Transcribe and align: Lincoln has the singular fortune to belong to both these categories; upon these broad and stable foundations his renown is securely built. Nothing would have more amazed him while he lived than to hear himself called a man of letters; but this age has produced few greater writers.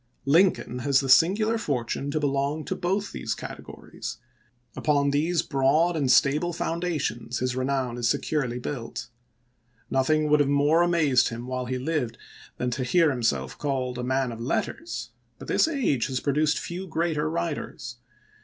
Lincoln 0.25 0.79
has 0.79 0.99
the 0.99 1.07
singular 1.09 1.59
fortune 1.59 2.09
to 2.09 2.19
belong 2.19 2.65
to 2.65 2.75
both 2.75 3.11
these 3.11 3.35
categories; 3.35 4.17
upon 4.75 5.11
these 5.11 5.43
broad 5.43 5.95
and 5.95 6.11
stable 6.11 6.53
foundations 6.53 7.37
his 7.37 7.55
renown 7.55 7.99
is 7.99 8.09
securely 8.09 8.57
built. 8.57 9.09
Nothing 9.91 10.27
would 10.27 10.39
have 10.39 10.49
more 10.49 10.81
amazed 10.81 11.29
him 11.29 11.45
while 11.45 11.65
he 11.67 11.77
lived 11.77 12.17
than 12.57 12.71
to 12.71 12.83
hear 12.83 13.11
himself 13.11 13.59
called 13.59 13.99
a 13.99 14.03
man 14.03 14.31
of 14.31 14.41
letters; 14.41 15.11
but 15.37 15.47
this 15.47 15.67
age 15.67 16.07
has 16.07 16.19
produced 16.19 16.57
few 16.57 16.87
greater 16.87 17.29
writers. 17.29 17.97